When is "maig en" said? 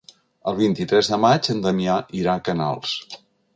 1.27-1.63